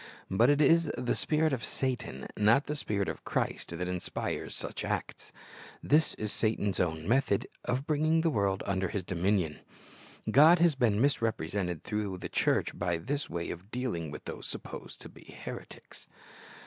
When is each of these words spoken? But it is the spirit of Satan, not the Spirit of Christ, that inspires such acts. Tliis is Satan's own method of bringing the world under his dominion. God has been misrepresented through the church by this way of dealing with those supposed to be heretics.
But 0.31 0.49
it 0.49 0.61
is 0.61 0.89
the 0.97 1.13
spirit 1.13 1.53
of 1.53 1.63
Satan, 1.63 2.25
not 2.35 2.65
the 2.65 2.75
Spirit 2.75 3.07
of 3.07 3.23
Christ, 3.23 3.77
that 3.77 3.87
inspires 3.87 4.55
such 4.55 4.83
acts. 4.83 5.31
Tliis 5.85 6.15
is 6.17 6.31
Satan's 6.33 6.79
own 6.79 7.07
method 7.07 7.45
of 7.65 7.85
bringing 7.85 8.21
the 8.21 8.31
world 8.31 8.63
under 8.65 8.87
his 8.87 9.03
dominion. 9.03 9.59
God 10.31 10.57
has 10.57 10.73
been 10.73 10.99
misrepresented 10.99 11.83
through 11.83 12.17
the 12.17 12.29
church 12.29 12.71
by 12.75 12.97
this 12.97 13.29
way 13.29 13.51
of 13.51 13.69
dealing 13.69 14.09
with 14.09 14.25
those 14.25 14.47
supposed 14.47 15.01
to 15.01 15.09
be 15.09 15.37
heretics. 15.45 16.07